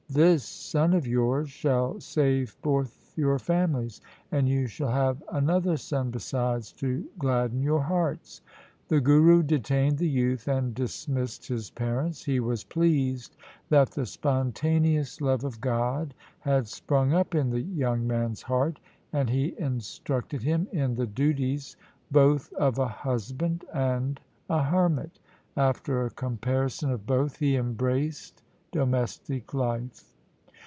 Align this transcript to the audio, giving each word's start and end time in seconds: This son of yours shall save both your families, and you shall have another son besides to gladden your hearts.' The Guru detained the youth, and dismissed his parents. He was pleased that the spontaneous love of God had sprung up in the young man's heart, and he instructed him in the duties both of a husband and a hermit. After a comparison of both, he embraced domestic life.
This 0.11 0.43
son 0.43 0.93
of 0.93 1.07
yours 1.07 1.49
shall 1.49 2.01
save 2.01 2.57
both 2.61 3.13
your 3.15 3.39
families, 3.39 4.01
and 4.29 4.49
you 4.49 4.67
shall 4.67 4.91
have 4.91 5.23
another 5.31 5.77
son 5.77 6.11
besides 6.11 6.73
to 6.73 7.05
gladden 7.17 7.61
your 7.63 7.79
hearts.' 7.83 8.41
The 8.89 8.99
Guru 8.99 9.41
detained 9.41 9.99
the 9.99 10.09
youth, 10.09 10.49
and 10.49 10.75
dismissed 10.75 11.47
his 11.47 11.69
parents. 11.69 12.25
He 12.25 12.41
was 12.41 12.65
pleased 12.65 13.37
that 13.69 13.91
the 13.91 14.05
spontaneous 14.05 15.21
love 15.21 15.45
of 15.45 15.61
God 15.61 16.13
had 16.39 16.67
sprung 16.67 17.13
up 17.13 17.33
in 17.33 17.49
the 17.51 17.61
young 17.61 18.05
man's 18.05 18.41
heart, 18.41 18.81
and 19.13 19.29
he 19.29 19.55
instructed 19.57 20.43
him 20.43 20.67
in 20.73 20.95
the 20.95 21.07
duties 21.07 21.77
both 22.11 22.51
of 22.55 22.77
a 22.77 22.85
husband 22.89 23.63
and 23.73 24.19
a 24.49 24.61
hermit. 24.61 25.19
After 25.55 26.05
a 26.05 26.09
comparison 26.11 26.91
of 26.91 27.07
both, 27.07 27.37
he 27.37 27.55
embraced 27.55 28.43
domestic 28.73 29.53
life. 29.53 30.05